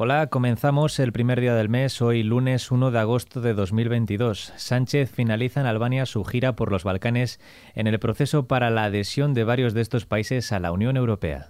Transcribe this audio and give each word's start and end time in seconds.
Hola, 0.00 0.28
comenzamos 0.28 1.00
el 1.00 1.10
primer 1.10 1.40
día 1.40 1.56
del 1.56 1.68
mes, 1.68 2.00
hoy 2.00 2.22
lunes 2.22 2.70
1 2.70 2.92
de 2.92 3.00
agosto 3.00 3.40
de 3.40 3.52
2022. 3.52 4.52
Sánchez 4.54 5.10
finaliza 5.10 5.60
en 5.60 5.66
Albania 5.66 6.06
su 6.06 6.22
gira 6.22 6.54
por 6.54 6.70
los 6.70 6.84
Balcanes 6.84 7.40
en 7.74 7.88
el 7.88 7.98
proceso 7.98 8.46
para 8.46 8.70
la 8.70 8.84
adhesión 8.84 9.34
de 9.34 9.42
varios 9.42 9.74
de 9.74 9.80
estos 9.80 10.06
países 10.06 10.52
a 10.52 10.60
la 10.60 10.70
Unión 10.70 10.96
Europea. 10.96 11.48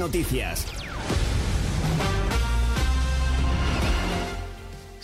Noticias 0.00 0.85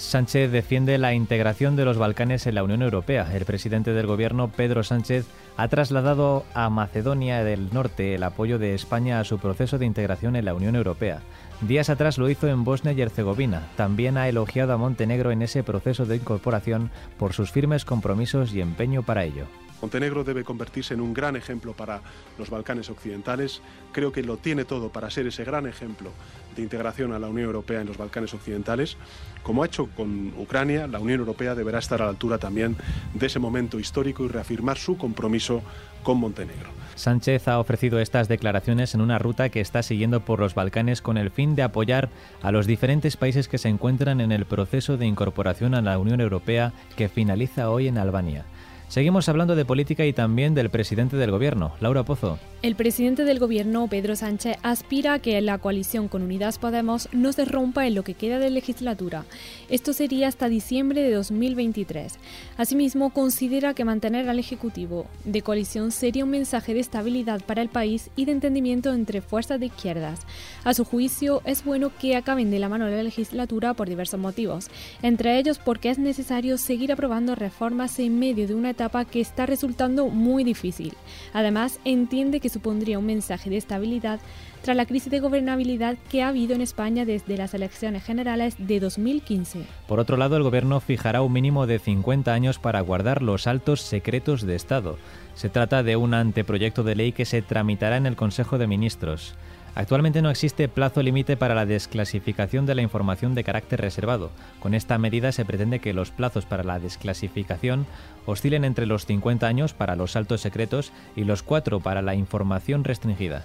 Sánchez 0.03 0.51
defiende 0.51 0.99
la 0.99 1.15
integración 1.15 1.77
de 1.77 1.85
los 1.85 1.97
Balcanes 1.97 2.47
en 2.47 2.57
la 2.57 2.65
Unión 2.65 2.83
Europea. 2.83 3.35
El 3.35 3.45
presidente 3.45 3.93
del 3.93 4.07
gobierno, 4.07 4.49
Pedro 4.49 4.83
Sánchez, 4.83 5.27
ha 5.57 5.69
trasladado 5.69 6.45
a 6.55 6.69
Macedonia 6.71 7.45
del 7.45 7.73
Norte 7.73 8.15
el 8.15 8.23
apoyo 8.25 8.59
de 8.59 8.75
España 8.75 9.21
a 9.21 9.25
su 9.25 9.39
proceso 9.39 9.79
de 9.79 9.87
integración 9.87 10.37
en 10.37 10.45
la 10.45 10.55
Unión 10.55 10.75
Europea. 10.77 11.21
Días 11.63 11.89
atrás 11.89 12.19
lo 12.19 12.29
hizo 12.29 12.49
en 12.49 12.65
Bosnia 12.65 12.93
y 12.93 13.01
Herzegovina. 13.01 13.69
También 13.77 14.19
ha 14.19 14.29
elogiado 14.29 14.73
a 14.75 14.77
Montenegro 14.77 15.31
en 15.31 15.41
ese 15.41 15.63
proceso 15.63 16.05
de 16.05 16.17
incorporación 16.17 16.91
por 17.17 17.33
sus 17.33 17.53
firmes 17.53 17.85
compromisos 17.85 18.53
y 18.53 18.61
empeño 18.61 19.05
para 19.05 19.25
ello. 19.25 19.47
Montenegro 19.83 20.23
debe 20.23 20.45
convertirse 20.45 20.95
en 20.95 21.01
un 21.01 21.13
gran 21.13 21.35
ejemplo 21.35 21.75
para 21.75 22.01
los 22.39 22.49
Balcanes 22.49 22.89
occidentales. 22.89 23.61
Creo 23.93 24.13
que 24.13 24.23
lo 24.23 24.37
tiene 24.37 24.65
todo 24.65 24.91
para 24.91 25.11
ser 25.11 25.27
ese 25.27 25.45
gran 25.45 25.67
ejemplo 25.67 26.13
de 26.55 26.63
integración 26.63 27.13
a 27.13 27.19
la 27.19 27.29
Unión 27.29 27.47
Europea 27.47 27.81
en 27.81 27.89
los 27.89 27.99
Balcanes 27.99 28.33
occidentales. 28.33 28.97
Como 29.43 29.63
ha 29.63 29.67
hecho 29.67 29.89
con 29.97 30.33
Ucrania, 30.39 30.87
la 30.87 31.01
Unión 31.01 31.19
Europea 31.19 31.57
deberá 31.57 31.81
estar 31.81 32.01
a 32.01 32.05
la 32.05 32.11
altura 32.11 32.39
también 32.39 32.77
de 33.13 33.27
ese 33.27 33.41
momento 33.41 33.81
histórico 33.81 34.25
y 34.25 34.29
reafirmar 34.29 34.79
su 34.79 34.97
compromiso 34.97 35.63
con 36.05 36.19
Montenegro. 36.19 36.69
Sánchez 36.95 37.49
ha 37.49 37.59
ofrecido 37.59 37.99
estas 37.99 38.29
declaraciones 38.29 38.95
en 38.95 39.01
una 39.01 39.19
ruta 39.19 39.49
que 39.49 39.61
está 39.61 39.83
siguiendo 39.83 40.21
por 40.21 40.41
los 40.41 40.55
Balcanes 40.55 41.03
con 41.03 41.17
el 41.17 41.31
fin 41.31 41.57
de 41.57 41.63
apoyar 41.63 42.11
a 42.43 42.53
los 42.53 42.67
diferentes 42.67 43.17
países 43.17 43.49
que 43.49 43.59
se 43.59 43.69
encuentran 43.69 44.21
en 44.21 44.31
el 44.31 44.45
proceso 44.45 44.97
de 44.97 45.07
incorporación 45.07 45.75
a 45.75 45.83
la 45.83 45.99
Unión 45.99 46.21
Europea 46.21 46.73
que 46.97 47.09
finaliza 47.09 47.71
hoy 47.71 47.89
en 47.89 47.99
Albania. 47.99 48.45
Seguimos 48.93 49.27
hablando 49.31 49.57
de 49.57 49.65
política 49.65 50.05
y 50.05 50.13
también 50.13 50.55
del 50.55 50.69
presidente 50.69 51.17
del 51.17 51.31
gobierno, 51.31 51.73
Laura 51.81 52.03
Pozo. 52.03 52.39
El 52.61 52.77
presidente 52.77 53.25
del 53.25 53.39
gobierno, 53.39 53.89
Pedro 53.89 54.15
Sánchez, 54.17 54.59
aspira 54.63 55.15
a 55.15 55.19
que 55.19 55.41
la 55.41 55.57
coalición 55.57 56.09
con 56.09 56.21
Unidas 56.21 56.59
Podemos 56.59 57.09
no 57.11 57.33
se 57.33 57.47
rompa 57.47 57.87
en 57.87 57.95
lo 57.95 58.05
que 58.05 58.13
queda 58.13 58.39
de 58.39 58.51
legislatura. 58.51 59.25
Esto 59.71 59.95
sería 59.95 60.29
hasta 60.29 60.51
diciembre 60.51 61.01
de 61.01 61.11
2023. 61.11 62.19
Asimismo, 62.59 63.15
considera 63.15 63.73
que 63.73 63.87
mantener 63.87 64.29
al 64.29 64.39
Ejecutivo 64.39 65.07
de 65.25 65.41
coalición 65.41 65.91
sería 65.91 66.25
un 66.25 66.31
mensaje 66.31 66.75
de 66.75 66.81
estabilidad 66.81 67.41
para 67.47 67.63
el 67.63 67.71
país 67.71 68.11
y 68.15 68.27
de 68.27 68.33
entendimiento 68.33 68.93
entre 68.93 69.23
fuerzas 69.23 69.59
de 69.59 69.67
izquierdas. 69.67 70.21
A 70.65 70.75
su 70.75 70.85
juicio, 70.85 71.41
es 71.47 71.65
bueno 71.65 71.91
que 71.99 72.15
acaben 72.15 72.51
de 72.51 72.59
la 72.59 72.69
mano 72.69 72.85
de 72.85 72.99
la 72.99 73.03
legislatura 73.05 73.73
por 73.73 73.89
diversos 73.89 74.21
motivos, 74.21 74.69
entre 75.01 75.39
ellos 75.39 75.59
porque 75.59 75.89
es 75.89 75.99
necesario 75.99 76.59
seguir 76.59 76.93
aprobando 76.93 77.35
reformas 77.35 77.99
en 77.99 78.19
medio 78.19 78.47
de 78.47 78.55
una 78.55 78.69
etapa 78.69 78.82
que 79.11 79.21
está 79.21 79.47
resultando 79.47 80.09
muy 80.09 80.45
difícil. 80.45 80.95
Además, 81.33 81.79
entiende 81.85 82.41
que 82.41 82.49
supondría 82.49 82.99
un 82.99 83.07
mensaje 83.07 83.49
de 83.51 83.57
estabilidad 83.57 84.21
tras 84.63 84.77
la 84.77 84.87
crisis 84.87 85.11
de 85.11 85.21
gobernabilidad 85.21 85.97
que 86.11 86.23
ha 86.23 86.29
habido 86.29 86.55
en 86.55 86.61
España 86.61 87.05
desde 87.05 87.37
las 87.37 87.55
elecciones 87.55 88.05
generales 88.05 88.55
de 88.59 88.81
2015. 88.81 89.65
Por 89.89 90.01
otro 90.01 90.17
lado, 90.17 90.37
el 90.37 90.43
Gobierno 90.43 90.81
fijará 90.81 91.23
un 91.23 91.33
mínimo 91.33 91.67
de 91.67 91.79
50 91.79 92.33
años 92.33 92.59
para 92.59 92.81
guardar 92.81 93.23
los 93.23 93.47
altos 93.47 93.81
secretos 93.81 94.43
de 94.43 94.55
Estado. 94.55 94.99
Se 95.35 95.49
trata 95.49 95.83
de 95.83 95.97
un 95.97 96.15
anteproyecto 96.15 96.83
de 96.83 96.95
ley 96.95 97.13
que 97.13 97.25
se 97.25 97.43
tramitará 97.43 97.97
en 97.97 98.07
el 98.07 98.17
Consejo 98.17 98.59
de 98.59 98.67
Ministros. 98.67 99.35
Actualmente 99.75 100.21
no 100.21 100.31
existe 100.31 100.69
plazo 100.69 101.03
límite 101.03 101.37
para 101.39 101.55
la 101.55 101.65
desclasificación 101.65 102.67
de 102.67 102.75
la 102.75 102.83
información 102.83 103.35
de 103.35 103.43
carácter 103.43 103.81
reservado. 103.81 104.31
Con 104.61 104.75
esta 104.75 104.99
medida 104.99 105.33
se 105.33 105.47
pretende 105.47 105.79
que 105.79 105.95
los 105.95 106.11
plazos 106.11 106.45
para 106.45 106.63
la 106.63 106.79
desclasificación 106.79 107.87
oscilen 108.27 108.65
entre 108.65 108.85
los 108.85 109.07
50 109.07 109.47
años 109.47 109.73
para 109.73 109.97
los 109.97 110.15
altos 110.15 110.43
secretos 110.43 110.93
y 111.17 111.25
los 111.25 111.43
4 111.43 111.81
para 111.81 112.03
la 112.03 112.15
información 112.15 112.85
restringida. 112.85 113.45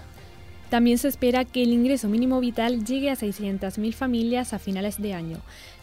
También 0.69 0.97
se 0.97 1.07
espera 1.07 1.45
que 1.45 1.63
el 1.63 1.71
ingreso 1.71 2.09
mínimo 2.09 2.41
vital 2.41 2.83
llegue 2.83 3.09
a 3.09 3.15
600.000 3.15 3.93
familias 3.93 4.51
a 4.51 4.59
finales 4.59 5.01
de 5.01 5.13
año. 5.13 5.37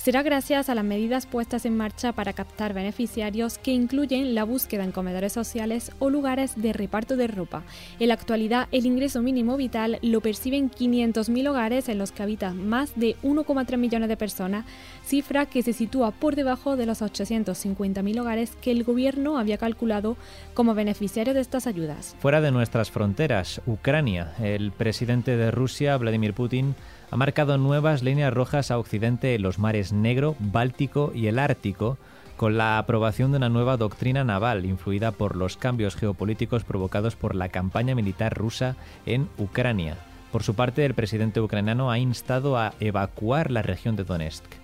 Será 0.04 0.22
gracias 0.22 0.68
a 0.68 0.74
las 0.74 0.84
medidas 0.84 1.24
puestas 1.24 1.64
en 1.64 1.78
marcha 1.78 2.12
para 2.12 2.34
captar 2.34 2.74
beneficiarios 2.74 3.56
que 3.56 3.70
incluyen 3.70 4.34
la 4.34 4.44
búsqueda 4.44 4.84
en 4.84 4.92
comedores 4.92 5.32
sociales 5.32 5.92
o 5.98 6.10
lugares 6.10 6.60
de 6.60 6.74
reparto 6.74 7.16
de 7.16 7.26
ropa. 7.26 7.62
En 7.98 8.08
la 8.08 8.14
actualidad, 8.14 8.68
el 8.70 8.84
ingreso 8.84 9.22
mínimo 9.22 9.56
vital 9.56 9.98
lo 10.02 10.20
perciben 10.20 10.70
500.000 10.70 11.48
hogares 11.48 11.88
en 11.88 11.96
los 11.96 12.12
que 12.12 12.22
habitan 12.22 12.68
más 12.68 12.94
de 12.96 13.16
1,3 13.22 13.78
millones 13.78 14.10
de 14.10 14.18
personas, 14.18 14.66
cifra 15.06 15.46
que 15.46 15.62
se 15.62 15.72
sitúa 15.72 16.10
por 16.10 16.36
debajo 16.36 16.76
de 16.76 16.84
los 16.84 17.00
850.000 17.00 18.20
hogares 18.20 18.58
que 18.60 18.72
el 18.72 18.84
gobierno 18.84 19.38
había 19.38 19.56
calculado 19.56 20.18
como 20.52 20.74
beneficiarios 20.74 21.34
de 21.34 21.40
estas 21.40 21.66
ayudas. 21.66 22.14
Fuera 22.18 22.42
de 22.42 22.52
nuestras 22.52 22.90
fronteras, 22.90 23.62
Ucrania, 23.66 24.34
el 24.42 24.70
presidente 24.70 25.38
de 25.38 25.50
Rusia, 25.50 25.96
Vladimir 25.96 26.34
Putin, 26.34 26.74
ha 27.14 27.16
marcado 27.16 27.58
nuevas 27.58 28.02
líneas 28.02 28.34
rojas 28.34 28.72
a 28.72 28.78
Occidente 28.80 29.36
en 29.36 29.42
los 29.42 29.60
mares 29.60 29.92
Negro, 29.92 30.34
Báltico 30.40 31.12
y 31.14 31.28
el 31.28 31.38
Ártico, 31.38 31.96
con 32.36 32.58
la 32.58 32.76
aprobación 32.76 33.30
de 33.30 33.36
una 33.36 33.48
nueva 33.48 33.76
doctrina 33.76 34.24
naval 34.24 34.64
influida 34.64 35.12
por 35.12 35.36
los 35.36 35.56
cambios 35.56 35.94
geopolíticos 35.94 36.64
provocados 36.64 37.14
por 37.14 37.36
la 37.36 37.50
campaña 37.50 37.94
militar 37.94 38.36
rusa 38.36 38.74
en 39.06 39.28
Ucrania. 39.38 39.96
Por 40.32 40.42
su 40.42 40.56
parte, 40.56 40.84
el 40.84 40.94
presidente 40.94 41.40
ucraniano 41.40 41.88
ha 41.88 42.00
instado 42.00 42.58
a 42.58 42.74
evacuar 42.80 43.52
la 43.52 43.62
región 43.62 43.94
de 43.94 44.02
Donetsk. 44.02 44.63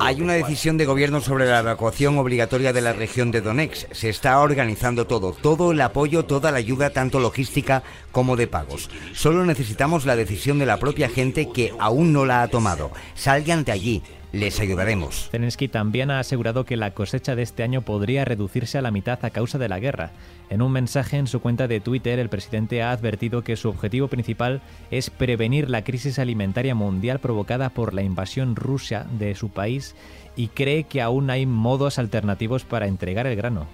Hay 0.00 0.20
una 0.20 0.34
decisión 0.34 0.76
de 0.76 0.84
gobierno 0.84 1.20
sobre 1.20 1.46
la 1.46 1.60
evacuación 1.60 2.18
obligatoria 2.18 2.72
de 2.72 2.80
la 2.80 2.92
región 2.92 3.30
de 3.30 3.40
Donetsk. 3.40 3.92
Se 3.92 4.08
está 4.08 4.38
organizando 4.40 5.06
todo, 5.06 5.32
todo 5.32 5.72
el 5.72 5.80
apoyo, 5.80 6.24
toda 6.24 6.52
la 6.52 6.58
ayuda, 6.58 6.90
tanto 6.90 7.20
logística 7.20 7.82
como 8.12 8.36
de 8.36 8.46
pagos. 8.46 8.90
Solo 9.14 9.44
necesitamos 9.44 10.04
la 10.04 10.16
decisión 10.16 10.58
de 10.58 10.66
la 10.66 10.78
propia 10.78 11.08
gente 11.08 11.50
que 11.50 11.72
aún 11.78 12.12
no 12.12 12.26
la 12.26 12.42
ha 12.42 12.48
tomado. 12.48 12.90
Salgan 13.14 13.64
de 13.64 13.72
allí, 13.72 14.02
les 14.32 14.60
ayudaremos. 14.60 15.28
Zelensky 15.30 15.68
también 15.68 16.10
ha 16.10 16.20
asegurado 16.20 16.64
que 16.64 16.76
la 16.76 16.92
cosecha 16.92 17.34
de 17.34 17.42
este 17.42 17.62
año 17.62 17.82
podría 17.82 18.24
reducirse 18.24 18.78
a 18.78 18.82
la 18.82 18.90
mitad 18.90 19.24
a 19.24 19.30
causa 19.30 19.58
de 19.58 19.68
la 19.68 19.80
guerra. 19.80 20.10
En 20.50 20.62
un 20.62 20.72
mensaje 20.72 21.16
en 21.16 21.26
su 21.26 21.40
cuenta 21.40 21.68
de 21.68 21.80
Twitter, 21.80 22.18
el 22.18 22.28
presidente 22.28 22.82
ha 22.82 22.92
advertido 22.92 23.42
que 23.42 23.56
su 23.56 23.68
objetivo 23.68 24.08
principal 24.08 24.60
es 24.90 25.10
prevenir 25.10 25.68
la 25.70 25.84
crisis 25.84 26.18
alimentaria 26.18 26.74
mundial 26.74 27.18
provocada 27.20 27.70
por 27.70 27.94
la 27.94 28.02
invasión 28.02 28.56
rusa 28.56 29.06
de 29.18 29.34
su 29.34 29.50
país 29.50 29.94
y 30.36 30.48
cree 30.48 30.84
que 30.84 31.02
aún 31.02 31.30
hay 31.30 31.46
modos 31.46 31.98
alternativos 31.98 32.64
para 32.64 32.86
entregar 32.86 33.26
el 33.26 33.36
grano. 33.36 33.66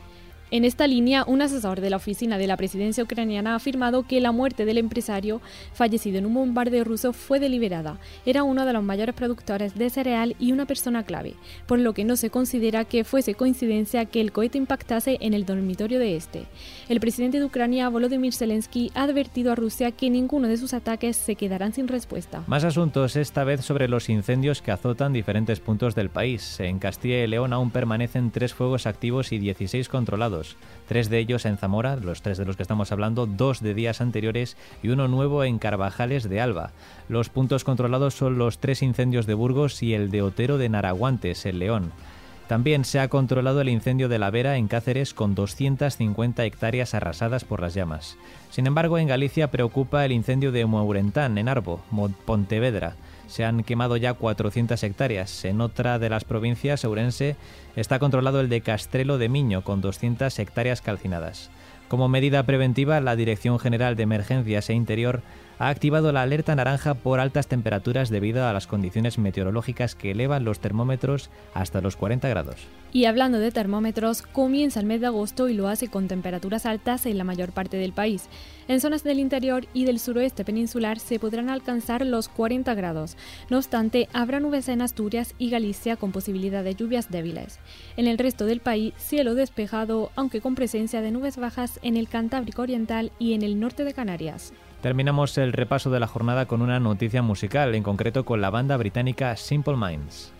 En 0.54 0.64
esta 0.64 0.86
línea, 0.86 1.24
un 1.26 1.42
asesor 1.42 1.80
de 1.80 1.90
la 1.90 1.96
oficina 1.96 2.38
de 2.38 2.46
la 2.46 2.56
presidencia 2.56 3.02
ucraniana 3.02 3.54
ha 3.54 3.56
afirmado 3.56 4.04
que 4.04 4.20
la 4.20 4.30
muerte 4.30 4.64
del 4.64 4.78
empresario 4.78 5.40
fallecido 5.72 6.18
en 6.18 6.26
un 6.26 6.34
bombardeo 6.34 6.84
ruso 6.84 7.12
fue 7.12 7.40
deliberada. 7.40 7.98
Era 8.24 8.44
uno 8.44 8.64
de 8.64 8.72
los 8.72 8.84
mayores 8.84 9.16
productores 9.16 9.74
de 9.74 9.90
cereal 9.90 10.36
y 10.38 10.52
una 10.52 10.64
persona 10.64 11.02
clave, 11.02 11.34
por 11.66 11.80
lo 11.80 11.92
que 11.92 12.04
no 12.04 12.14
se 12.14 12.30
considera 12.30 12.84
que 12.84 13.02
fuese 13.02 13.34
coincidencia 13.34 14.04
que 14.04 14.20
el 14.20 14.30
cohete 14.30 14.56
impactase 14.56 15.18
en 15.20 15.34
el 15.34 15.44
dormitorio 15.44 15.98
de 15.98 16.14
este. 16.14 16.44
El 16.88 17.00
presidente 17.00 17.40
de 17.40 17.46
Ucrania, 17.46 17.88
Volodymyr 17.88 18.32
Zelensky, 18.32 18.92
ha 18.94 19.02
advertido 19.02 19.50
a 19.50 19.56
Rusia 19.56 19.90
que 19.90 20.08
ninguno 20.08 20.46
de 20.46 20.56
sus 20.56 20.72
ataques 20.72 21.16
se 21.16 21.34
quedarán 21.34 21.72
sin 21.72 21.88
respuesta. 21.88 22.44
Más 22.46 22.62
asuntos, 22.62 23.16
esta 23.16 23.42
vez 23.42 23.64
sobre 23.64 23.88
los 23.88 24.08
incendios 24.08 24.62
que 24.62 24.70
azotan 24.70 25.12
diferentes 25.12 25.58
puntos 25.58 25.96
del 25.96 26.10
país. 26.10 26.60
En 26.60 26.78
Castilla 26.78 27.24
y 27.24 27.26
León 27.26 27.52
aún 27.52 27.72
permanecen 27.72 28.30
tres 28.30 28.54
fuegos 28.54 28.86
activos 28.86 29.32
y 29.32 29.38
16 29.38 29.88
controlados 29.88 30.43
tres 30.86 31.08
de 31.08 31.18
ellos 31.18 31.44
en 31.46 31.56
Zamora, 31.56 31.96
los 31.96 32.22
tres 32.22 32.38
de 32.38 32.44
los 32.44 32.56
que 32.56 32.62
estamos 32.62 32.92
hablando, 32.92 33.26
dos 33.26 33.60
de 33.60 33.74
días 33.74 34.00
anteriores 34.00 34.56
y 34.82 34.88
uno 34.88 35.08
nuevo 35.08 35.44
en 35.44 35.58
Carvajales 35.58 36.28
de 36.28 36.40
Alba. 36.40 36.72
Los 37.08 37.28
puntos 37.28 37.64
controlados 37.64 38.14
son 38.14 38.38
los 38.38 38.58
tres 38.58 38.82
incendios 38.82 39.26
de 39.26 39.34
Burgos 39.34 39.82
y 39.82 39.94
el 39.94 40.10
de 40.10 40.22
Otero 40.22 40.58
de 40.58 40.68
Naraguantes, 40.68 41.46
en 41.46 41.58
León. 41.58 41.92
También 42.48 42.84
se 42.84 43.00
ha 43.00 43.08
controlado 43.08 43.60
el 43.60 43.68
incendio 43.68 44.08
de 44.08 44.18
la 44.18 44.30
Vera 44.30 44.56
en 44.56 44.68
Cáceres 44.68 45.14
con 45.14 45.34
250 45.34 46.44
hectáreas 46.44 46.94
arrasadas 46.94 47.44
por 47.44 47.60
las 47.60 47.74
llamas. 47.74 48.16
Sin 48.50 48.66
embargo, 48.66 48.98
en 48.98 49.08
Galicia 49.08 49.50
preocupa 49.50 50.04
el 50.04 50.12
incendio 50.12 50.52
de 50.52 50.66
Mourentán, 50.66 51.38
en 51.38 51.48
Arbo, 51.48 51.80
Pontevedra 52.26 52.96
se 53.26 53.44
han 53.44 53.62
quemado 53.64 53.96
ya 53.96 54.14
400 54.14 54.82
hectáreas. 54.82 55.44
En 55.44 55.60
otra 55.60 55.98
de 55.98 56.10
las 56.10 56.24
provincias, 56.24 56.84
Ourense, 56.84 57.36
está 57.76 57.98
controlado 57.98 58.40
el 58.40 58.48
de 58.48 58.60
Castrelo 58.60 59.18
de 59.18 59.28
Miño, 59.28 59.62
con 59.64 59.80
200 59.80 60.38
hectáreas 60.38 60.82
calcinadas. 60.82 61.50
Como 61.88 62.08
medida 62.08 62.42
preventiva, 62.44 63.00
la 63.00 63.14
Dirección 63.14 63.58
General 63.58 63.94
de 63.94 64.04
Emergencias 64.04 64.70
e 64.70 64.74
Interior 64.74 65.22
ha 65.58 65.68
activado 65.68 66.12
la 66.12 66.22
alerta 66.22 66.54
naranja 66.54 66.94
por 66.94 67.20
altas 67.20 67.46
temperaturas 67.46 68.10
debido 68.10 68.46
a 68.46 68.52
las 68.52 68.66
condiciones 68.66 69.18
meteorológicas 69.18 69.94
que 69.94 70.10
elevan 70.10 70.44
los 70.44 70.58
termómetros 70.58 71.30
hasta 71.52 71.80
los 71.80 71.96
40 71.96 72.28
grados. 72.28 72.56
Y 72.92 73.06
hablando 73.06 73.38
de 73.38 73.50
termómetros, 73.50 74.22
comienza 74.22 74.80
el 74.80 74.86
mes 74.86 75.00
de 75.00 75.08
agosto 75.08 75.48
y 75.48 75.54
lo 75.54 75.68
hace 75.68 75.88
con 75.88 76.06
temperaturas 76.06 76.64
altas 76.64 77.06
en 77.06 77.18
la 77.18 77.24
mayor 77.24 77.52
parte 77.52 77.76
del 77.76 77.92
país. 77.92 78.28
En 78.68 78.80
zonas 78.80 79.02
del 79.02 79.18
interior 79.18 79.66
y 79.74 79.84
del 79.84 79.98
suroeste 79.98 80.44
peninsular 80.44 80.98
se 80.98 81.18
podrán 81.18 81.50
alcanzar 81.50 82.06
los 82.06 82.28
40 82.28 82.72
grados. 82.74 83.16
No 83.50 83.58
obstante, 83.58 84.08
habrá 84.12 84.40
nubes 84.40 84.68
en 84.68 84.80
Asturias 84.80 85.34
y 85.38 85.50
Galicia 85.50 85.96
con 85.96 86.12
posibilidad 86.12 86.62
de 86.62 86.74
lluvias 86.74 87.10
débiles. 87.10 87.58
En 87.96 88.06
el 88.06 88.16
resto 88.16 88.46
del 88.46 88.60
país, 88.60 88.94
cielo 88.96 89.34
despejado, 89.34 90.10
aunque 90.14 90.40
con 90.40 90.54
presencia 90.54 91.02
de 91.02 91.10
nubes 91.10 91.36
bajas 91.36 91.73
en 91.82 91.96
el 91.96 92.08
Cantábrico 92.08 92.62
Oriental 92.62 93.12
y 93.18 93.34
en 93.34 93.42
el 93.42 93.58
norte 93.58 93.84
de 93.84 93.94
Canarias. 93.94 94.52
Terminamos 94.82 95.38
el 95.38 95.52
repaso 95.52 95.90
de 95.90 96.00
la 96.00 96.06
jornada 96.06 96.46
con 96.46 96.60
una 96.60 96.78
noticia 96.78 97.22
musical, 97.22 97.74
en 97.74 97.82
concreto 97.82 98.24
con 98.24 98.40
la 98.40 98.50
banda 98.50 98.76
británica 98.76 99.34
Simple 99.36 99.76
Minds. 99.76 100.32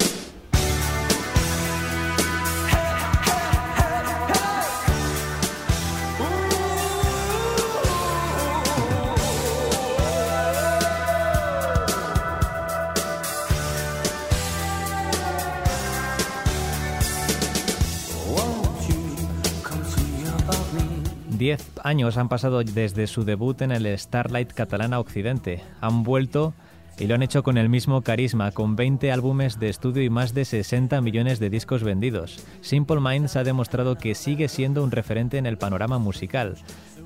Diez 21.44 21.70
años 21.82 22.16
han 22.16 22.30
pasado 22.30 22.64
desde 22.64 23.06
su 23.06 23.26
debut 23.26 23.60
en 23.60 23.70
el 23.70 23.98
Starlight 23.98 24.54
Catalana 24.54 24.98
Occidente. 24.98 25.60
Han 25.82 26.02
vuelto 26.02 26.54
y 26.98 27.06
lo 27.06 27.16
han 27.16 27.22
hecho 27.22 27.42
con 27.42 27.58
el 27.58 27.68
mismo 27.68 28.00
carisma, 28.00 28.50
con 28.50 28.76
20 28.76 29.12
álbumes 29.12 29.60
de 29.60 29.68
estudio 29.68 30.02
y 30.02 30.08
más 30.08 30.32
de 30.32 30.46
60 30.46 31.02
millones 31.02 31.40
de 31.40 31.50
discos 31.50 31.82
vendidos. 31.82 32.42
Simple 32.62 32.98
Minds 32.98 33.36
ha 33.36 33.44
demostrado 33.44 33.96
que 33.96 34.14
sigue 34.14 34.48
siendo 34.48 34.82
un 34.82 34.90
referente 34.90 35.36
en 35.36 35.44
el 35.44 35.58
panorama 35.58 35.98
musical. 35.98 36.56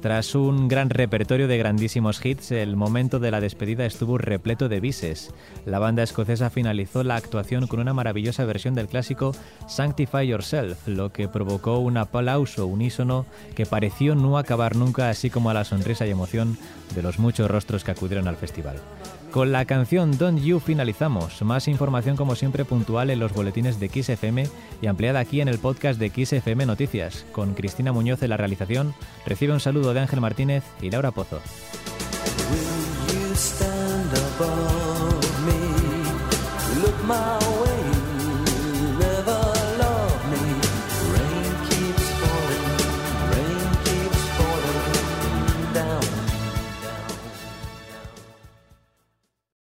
Tras 0.01 0.37
un 0.37 0.69
gran 0.69 0.91
repertorio 0.91 1.49
de 1.49 1.59
grandísimos 1.59 2.25
hits, 2.25 2.53
el 2.53 2.77
momento 2.77 3.19
de 3.19 3.33
la 3.33 3.41
despedida 3.41 3.85
estuvo 3.85 4.17
repleto 4.17 4.69
de 4.69 4.79
bises. 4.79 5.35
La 5.67 5.81
banda 5.81 6.05
escocesa 6.05 6.51
finalizó 6.51 7.03
la 7.03 7.17
actuación 7.17 7.67
con 7.67 7.81
una 7.81 7.95
maravillosa 7.95 8.45
versión 8.45 8.75
del 8.75 8.87
clásico 8.87 9.35
Sanctify 9.67 10.25
Yourself, 10.25 10.87
lo 10.87 11.13
que 11.13 11.27
provocó 11.27 11.81
un 11.81 11.97
aplauso 11.97 12.69
unísono 12.69 13.27
que 13.57 13.67
pareció 13.67 14.15
no 14.15 14.39
acabar 14.39 14.77
nunca, 14.77 15.11
así 15.11 15.31
como 15.31 15.51
a 15.51 15.55
la 15.55 15.65
sonrisa 15.65 16.07
y 16.07 16.11
emoción 16.11 16.57
de 16.95 17.03
los 17.03 17.19
muchos 17.19 17.51
rostros 17.51 17.83
que 17.83 17.91
acudieron 17.91 18.29
al 18.29 18.37
festival. 18.37 18.77
Con 19.33 19.53
la 19.53 19.67
canción 19.67 20.17
Don't 20.17 20.41
You 20.41 20.59
finalizamos. 20.59 21.43
Más 21.43 21.69
información 21.69 22.17
como 22.17 22.35
siempre 22.35 22.65
puntual 22.65 23.11
en 23.11 23.19
los 23.19 23.35
boletines 23.35 23.79
de 23.79 23.89
XFM 23.89 24.49
y 24.81 24.87
ampliada 24.87 25.21
aquí 25.21 25.43
en 25.43 25.49
el 25.49 25.59
podcast 25.59 26.01
de 26.01 26.09
XFM 26.09 26.65
Noticias. 26.65 27.27
Con 27.33 27.53
Cristina 27.53 27.93
Muñoz 27.93 28.23
en 28.23 28.31
la 28.31 28.39
realización, 28.39 28.95
recibe 29.27 29.53
un 29.53 29.61
saludo 29.61 29.93
de 29.93 30.01
Ángel 30.01 30.23
Martínez 30.23 30.65
y 30.81 30.91
Laura 30.91 31.11
Pozo. 31.11 31.41